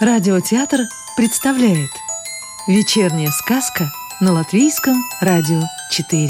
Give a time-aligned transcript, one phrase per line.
[0.00, 0.82] Радиотеатр
[1.16, 1.90] представляет
[2.68, 3.86] Вечерняя сказка
[4.20, 5.60] на Латвийском радио
[5.90, 6.28] 4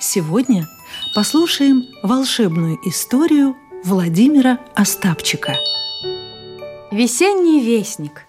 [0.00, 0.66] Сегодня
[1.14, 3.54] послушаем волшебную историю
[3.84, 5.52] Владимира Остапчика.
[6.90, 8.24] Весенний вестник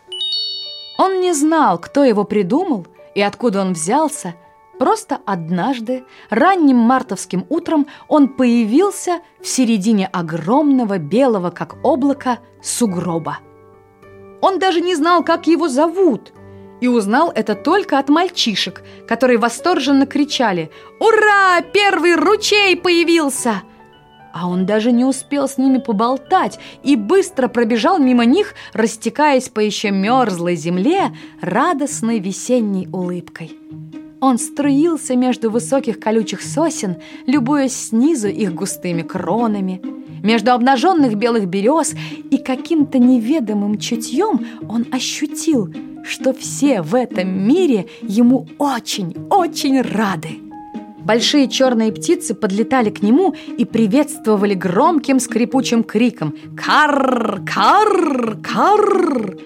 [0.98, 2.86] Он не знал, кто его придумал
[3.16, 4.36] и откуда он взялся–
[4.80, 13.40] Просто однажды, ранним мартовским утром, он появился в середине огромного белого, как облако, сугроба.
[14.42, 16.32] Он даже не знал, как его зовут,
[16.80, 21.62] и узнал это только от мальчишек, которые восторженно кричали «Ура!
[21.74, 23.64] Первый ручей появился!»
[24.34, 29.60] А он даже не успел с ними поболтать и быстро пробежал мимо них, растекаясь по
[29.60, 33.58] еще мерзлой земле радостной весенней улыбкой.
[34.20, 39.82] Он струился между высоких колючих сосен, любуясь снизу их густыми кронами,
[40.24, 41.94] между обнаженных белых берез,
[42.32, 45.72] и каким-то неведомым чутьем он ощутил,
[46.04, 50.40] что все в этом мире ему очень-очень рады.
[50.98, 57.44] Большие черные птицы подлетали к нему и приветствовали громким скрипучим криком «Карр!
[57.46, 58.38] Карр!
[58.42, 59.38] Карр!»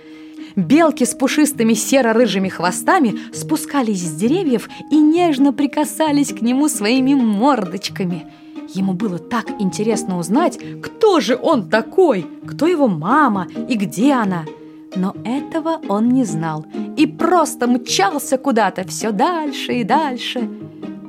[0.56, 8.26] Белки с пушистыми серо-рыжими хвостами спускались с деревьев и нежно прикасались к нему своими мордочками.
[8.74, 14.46] Ему было так интересно узнать, кто же он такой, кто его мама и где она.
[14.96, 16.66] Но этого он не знал
[16.98, 20.50] и просто мчался куда-то все дальше и дальше.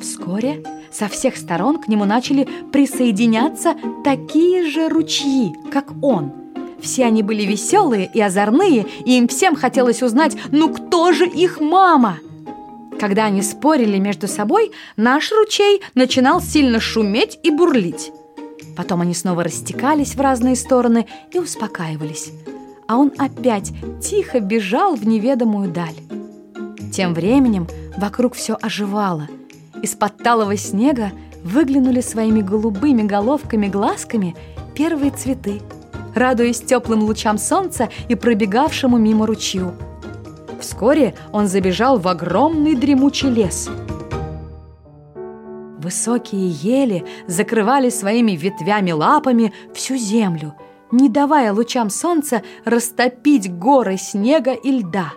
[0.00, 6.32] Вскоре со всех сторон к нему начали присоединяться такие же ручьи, как он–
[6.82, 11.60] все они были веселые и озорные, и им всем хотелось узнать, ну кто же их
[11.60, 12.18] мама?
[13.00, 18.12] Когда они спорили между собой, наш ручей начинал сильно шуметь и бурлить.
[18.76, 22.32] Потом они снова растекались в разные стороны и успокаивались.
[22.88, 23.72] А он опять
[24.02, 25.96] тихо бежал в неведомую даль.
[26.92, 27.66] Тем временем
[27.96, 29.28] вокруг все оживало.
[29.82, 34.36] Из-под талого снега выглянули своими голубыми головками-глазками
[34.74, 35.60] первые цветы–
[36.14, 39.74] радуясь теплым лучам солнца и пробегавшему мимо ручью.
[40.60, 43.68] Вскоре он забежал в огромный дремучий лес.
[45.78, 50.54] Высокие ели закрывали своими ветвями-лапами всю землю,
[50.92, 55.14] не давая лучам солнца растопить горы снега и льда.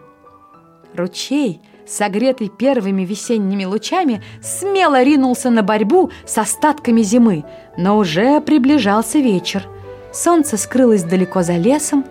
[0.95, 7.45] Ручей, согретый первыми весенними лучами, смело ринулся на борьбу с остатками зимы,
[7.77, 9.67] но уже приближался вечер–
[10.15, 12.05] Солнце скрылось далеко за лесом,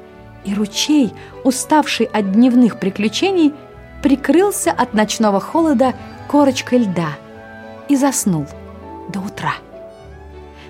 [0.45, 3.55] и ручей, уставший от дневных приключений,
[4.03, 5.95] прикрылся от ночного холода
[6.29, 7.17] корочкой льда
[7.89, 8.47] и заснул
[9.09, 9.55] до утра.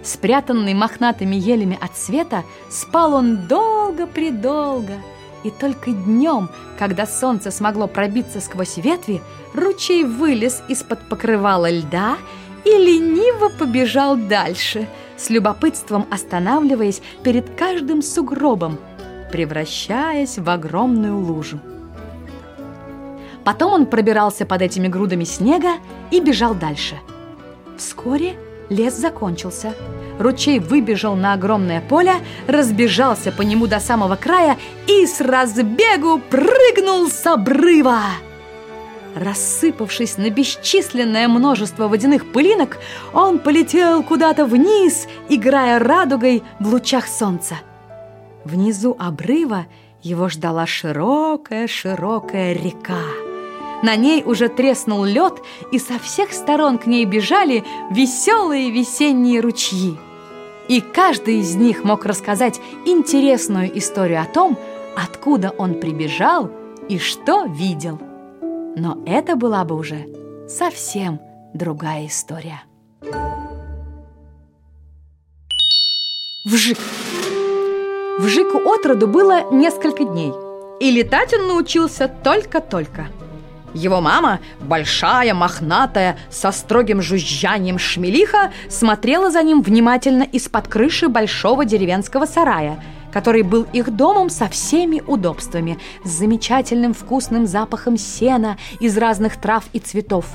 [0.04, 4.94] Спрятанный мохнатыми елями от света, спал он долго-предолго,
[5.42, 9.20] и только днем, когда солнце смогло пробиться сквозь ветви,
[9.54, 12.16] ручей вылез из-под покрывала льда
[12.64, 18.78] и лениво побежал дальше– с любопытством останавливаясь перед каждым сугробом,
[19.30, 21.60] превращаясь в огромную лужу.
[23.44, 25.74] Потом он пробирался под этими грудами снега
[26.10, 26.96] и бежал дальше.
[27.76, 28.36] Вскоре
[28.70, 29.74] лес закончился.
[30.18, 32.14] Ручей выбежал на огромное поле,
[32.46, 38.00] разбежался по нему до самого края и с разбегу прыгнул с обрыва.
[39.14, 42.78] Рассыпавшись на бесчисленное множество водяных пылинок,
[43.12, 47.56] он полетел куда-то вниз, играя радугой в лучах солнца.
[48.44, 49.66] Внизу обрыва
[50.02, 53.02] его ждала широкая-широкая река.
[53.82, 55.34] На ней уже треснул лед,
[55.70, 59.96] и со всех сторон к ней бежали веселые весенние ручьи.
[60.68, 64.58] И каждый из них мог рассказать интересную историю о том,
[64.96, 66.50] откуда он прибежал
[66.88, 68.00] и что видел.
[68.76, 70.06] Но это была бы уже
[70.48, 71.20] совсем
[71.54, 72.62] другая история.
[76.44, 76.78] Вжик!
[78.18, 80.32] Вжику отроду было несколько дней,
[80.80, 83.06] и летать он научился только-только.
[83.74, 91.64] Его мама, большая, мохнатая, со строгим жужжанием шмелиха, смотрела за ним внимательно из-под крыши большого
[91.64, 92.82] деревенского сарая–
[93.14, 99.62] который был их домом со всеми удобствами, с замечательным вкусным запахом сена из разных трав
[99.72, 100.26] и цветов.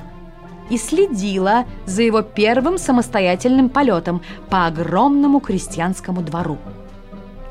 [0.69, 6.57] И следила за его первым самостоятельным полетом по огромному крестьянскому двору.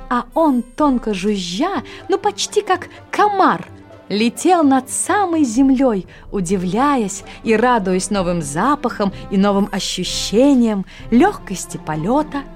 [0.08, 3.66] А он, тонко жужжа, ну почти как комар,
[4.08, 12.44] летел над самой землей, удивляясь и радуясь новым запахам и новым ощущениям, легкости полета–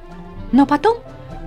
[0.53, 0.99] Но потом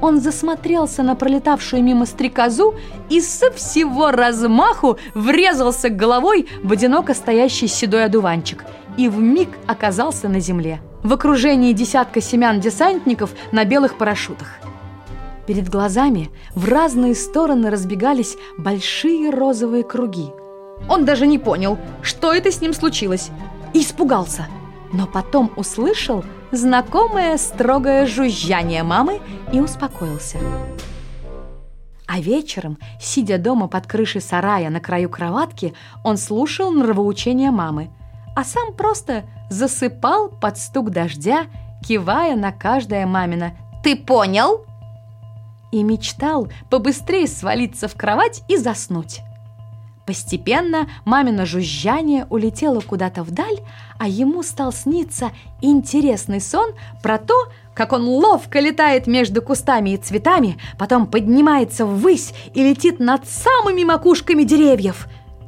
[0.02, 2.76] он засмотрелся на пролетавшую мимо стрекозу
[3.10, 8.66] и со всего размаху врезался головой в одиноко стоящий седой одуванчик
[8.98, 14.60] и вмиг оказался на земле, в окружении десятка семян десантников на белых парашютах.
[15.48, 20.32] Перед глазами в разные стороны разбегались большие розовые круги.
[20.90, 23.30] Он даже не понял, что это с ним случилось,
[23.74, 24.48] и испугался,
[24.92, 26.24] но потом услышал
[26.56, 29.20] знакомое строгое жужжание мамы
[29.52, 30.38] и успокоился.
[32.08, 35.74] А вечером, сидя дома под крышей сарая на краю кроватки,
[36.04, 37.90] он слушал нравоучения мамы,
[38.36, 41.46] а сам просто засыпал под стук дождя,
[41.86, 43.54] кивая на каждое мамино
[43.84, 44.66] «Ты понял?»
[45.72, 49.22] и мечтал побыстрее свалиться в кровать и заснуть.
[50.06, 53.60] Постепенно мамино жужжание улетело куда-то вдаль,
[53.98, 55.32] а ему стал сниться
[55.62, 57.34] интересный сон про то,
[57.74, 63.84] как он ловко летает между кустами и цветами, потом поднимается ввысь и летит над самыми
[63.84, 65.08] макушками деревьев.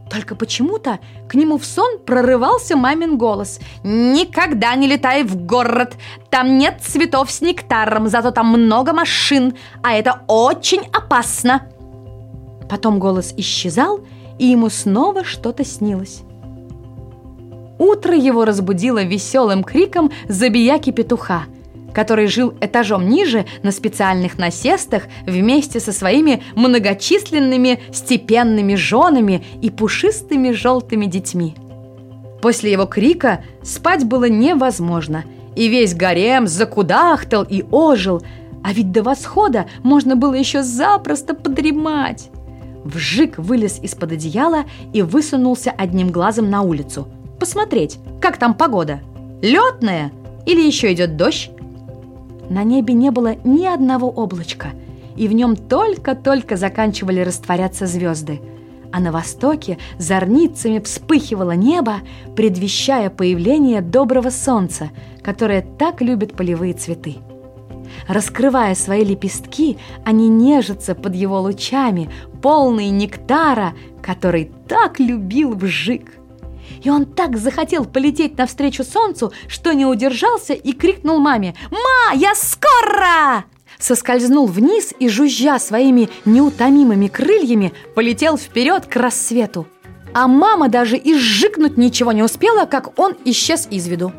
[0.10, 1.00] Только почему-то
[1.30, 3.60] к нему в сон прорывался мамин голос.
[3.84, 5.96] «Никогда не летай в город!
[6.30, 11.68] Там нет цветов с нектаром, зато там много машин, а это очень опасно!»
[12.70, 14.02] Потом голос исчезал,
[14.40, 16.22] и ему снова что-то снилось.
[17.80, 21.44] Утро его разбудило веселым криком забияки петуха,
[21.94, 30.52] который жил этажом ниже на специальных насестах вместе со своими многочисленными степенными женами и пушистыми
[30.52, 31.56] желтыми детьми.
[32.42, 35.24] После его крика спать было невозможно,
[35.56, 38.22] и весь гарем закудахтал и ожил,
[38.64, 42.30] а ведь до восхода можно было еще запросто подремать.
[42.84, 47.08] Вжик вылез из-под одеяла и высунулся одним глазом на улицу.
[47.40, 49.02] Посмотреть, как там погода.
[49.42, 50.12] Летная
[50.46, 51.52] или еще идет дождь?
[52.50, 54.70] На небе не было ни одного облачка,
[55.16, 58.40] и в нем только-только заканчивали растворяться звезды.
[58.92, 61.96] А на востоке зорницами вспыхивало небо,
[62.36, 64.92] предвещая появление доброго солнца,
[65.22, 67.18] которое так любит полевые цветы.
[68.08, 72.10] Раскрывая свои лепестки, они нежатся под его лучами,
[72.42, 76.14] полные нектара, который так любил Вжик.
[76.82, 82.36] И он так захотел полететь навстречу солнцу, что не удержался и крикнул маме «Ма, я
[82.36, 83.46] скоро!»
[83.80, 89.68] Соскользнул вниз и, жужжа своими неутомимыми крыльями, полетел вперед к рассвету.
[90.14, 94.14] А мама даже и сжикнуть ничего не успела, как он исчез из виду.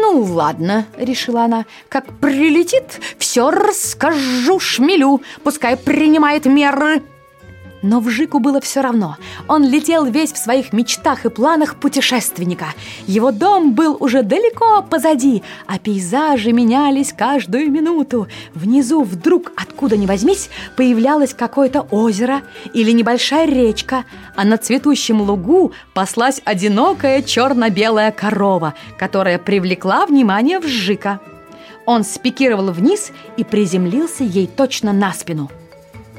[0.00, 7.02] «Ну ладно»,— решила она,— «как прилетит, все расскажу шмелю, пускай принимает меры».
[7.84, 9.18] Но Вжику было все равно.
[9.46, 12.68] Он летел весь в своих мечтах и планах путешественника.
[13.06, 18.26] Его дом был уже далеко позади, а пейзажи менялись каждую минуту.
[18.54, 20.48] Внизу вдруг, откуда ни возьмись,
[20.78, 22.40] появлялось какое-то озеро
[22.72, 31.20] или небольшая речка, а на цветущем лугу паслась одинокая черно-белая корова, которая привлекла внимание Вжика.
[31.84, 35.50] Он спикировал вниз и приземлился ей точно на спину–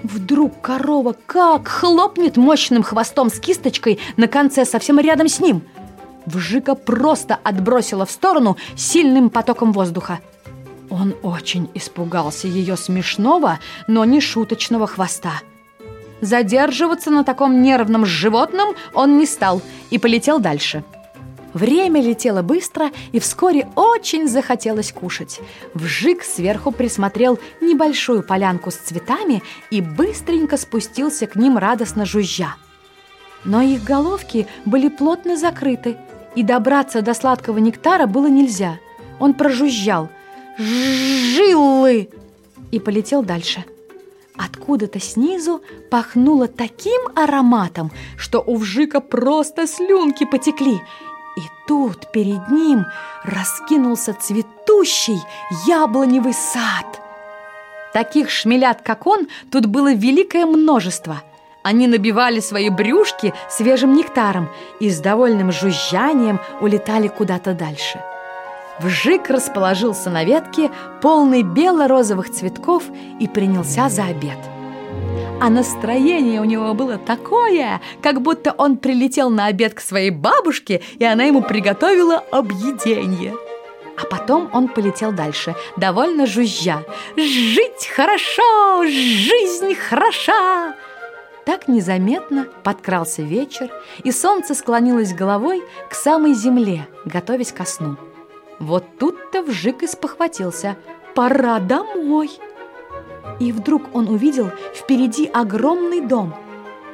[0.06, 5.64] Вдруг корова как хлопнет мощным хвостом с кисточкой на конце совсем рядом с ним.
[6.28, 10.20] Вжика просто отбросила в сторону сильным потоком воздуха.
[10.92, 13.58] Он очень испугался ее смешного,
[13.88, 15.42] но не шуточного хвоста.
[16.22, 19.60] Задерживаться на таком нервном животном он не стал
[19.90, 20.84] и полетел дальше.
[21.56, 25.40] Время летело быстро, и вскоре очень захотелось кушать.
[25.74, 32.58] Вжик сверху присмотрел небольшую полянку с цветами и быстренько спустился к ним радостно жужжа.
[33.46, 35.96] Но их головки были плотно закрыты,
[36.36, 38.78] и добраться до сладкого нектара было нельзя.
[39.18, 40.10] Он прожужжал
[40.58, 42.10] «Жилы!»
[42.72, 43.64] и полетел дальше.
[44.36, 50.82] Откуда-то снизу пахнуло таким ароматом, что у Вжика просто слюнки потекли–
[51.36, 52.86] и тут перед ним
[53.24, 55.20] раскинулся цветущий
[55.68, 57.02] яблоневый сад.
[57.94, 61.22] Таких шмелят, как он, тут было великое множество.
[61.64, 64.50] Они набивали свои брюшки свежим нектаром
[64.80, 68.00] и с довольным жужжанием улетали куда-то дальше.
[68.80, 70.70] Вжик расположился на ветке,
[71.02, 72.84] полный бело-розовых цветков,
[73.20, 74.38] и принялся за обед–
[75.42, 80.82] а настроение у него было такое, как будто он прилетел на обед к своей бабушке,
[80.98, 83.36] и она ему приготовила объедение.
[83.98, 86.84] А потом он полетел дальше, довольно жужжа.
[87.16, 88.84] «Жить хорошо!
[88.86, 90.76] Жизнь хороша!»
[91.46, 93.70] Так незаметно подкрался вечер,
[94.04, 97.98] и солнце склонилось головой к самой земле, готовясь ко сну.
[98.60, 100.76] Вот тут-то Вжик и спохватился.
[101.14, 102.32] пора домой.
[103.40, 106.34] И вдруг он увидел впереди огромный дом,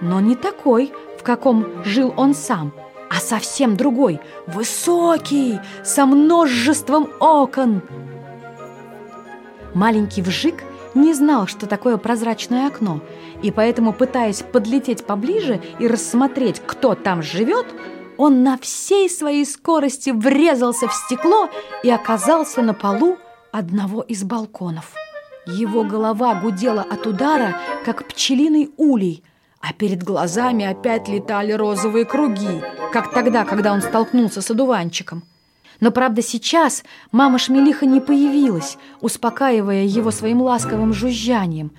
[0.01, 2.73] но не такой, в каком жил он сам,
[3.09, 7.81] а совсем другой, высокий, со множеством окон.
[9.73, 10.63] Маленький вжик
[10.95, 13.01] не знал, что такое прозрачное окно,
[13.43, 17.67] и поэтому, пытаясь подлететь поближе и рассмотреть, кто там живет,
[18.17, 21.49] он на всей своей скорости врезался в стекло
[21.83, 23.17] и оказался на полу
[23.51, 24.93] одного из балконов.
[25.51, 29.21] Его голова гудела от удара, как пчелиный улей,
[29.59, 35.23] а перед глазами опять летали розовые круги, как тогда, когда он столкнулся с одуванчиком.
[35.81, 41.71] Но, правда, сейчас мама Шмелиха не появилась, успокаивая его своим ласковым жужжанием,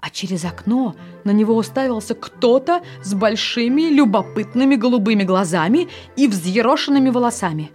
[0.00, 0.94] а через окно
[1.24, 7.72] на него уставился кто-то с большими любопытными голубыми глазами и взъерошенными волосами.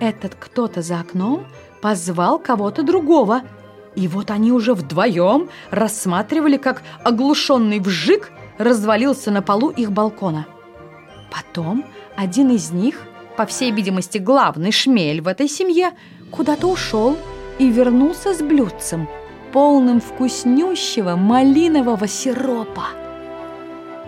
[0.00, 1.46] Этот кто-то за окном
[1.80, 3.42] позвал кого-то другого–
[3.96, 10.46] и вот они уже вдвоем рассматривали, как оглушенный вжик развалился на полу их балкона.
[11.30, 11.84] Потом
[12.16, 13.02] один из них,
[13.36, 15.92] по всей видимости главный шмель в этой семье,
[16.30, 17.16] куда-то ушел
[17.58, 19.08] и вернулся с блюдцем,
[19.52, 22.86] полным вкуснющего малинового сиропа.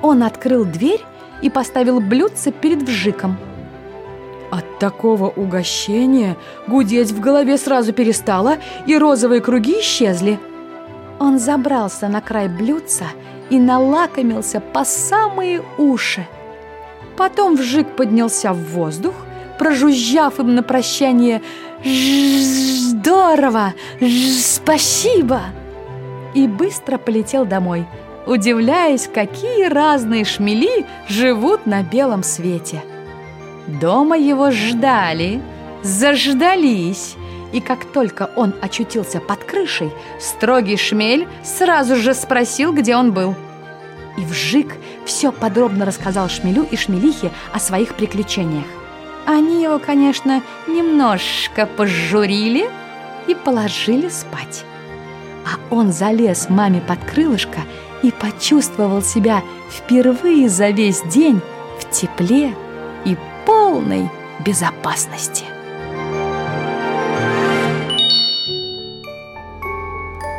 [0.02, 1.00] Он открыл дверь
[1.42, 3.36] и поставил блюдце перед вжиком–
[4.50, 6.36] от такого угощения
[6.66, 10.38] гудеть в голове сразу перестало, и розовые круги исчезли.
[11.18, 13.06] Он забрался на край блюдца
[13.50, 16.26] и налакомился по самые уши.
[17.16, 19.14] Потом вжик поднялся в воздух,
[19.58, 21.42] прожужжав им на прощание
[21.82, 23.74] «Здорово!
[24.00, 25.40] Спасибо!»
[26.34, 27.86] и быстро полетел домой,
[28.26, 32.82] удивляясь, какие разные шмели живут на белом свете.
[33.66, 35.42] Дома его ждали,
[35.82, 37.16] заждались,
[37.52, 43.34] и как только он очутился под крышей, строгий шмель сразу же спросил, где он был.
[44.16, 48.66] И Вжик все подробно рассказал Шмелю и Шмелихе о своих приключениях.
[49.26, 52.70] Они его, конечно, немножко пожурили
[53.26, 54.64] и положили спать.
[55.44, 57.60] А он залез маме под крылышко
[58.02, 61.40] и почувствовал себя впервые за весь день
[61.80, 62.54] в тепле
[63.66, 64.08] полной
[64.44, 65.44] безопасности.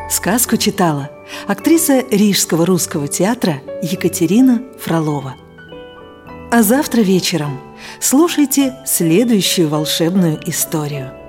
[0.10, 1.10] Сказку читала
[1.46, 5.36] актриса Рижского русского театра Екатерина Фролова.
[6.54, 7.60] А завтра вечером
[8.00, 11.12] слушайте следующую волшебную историю–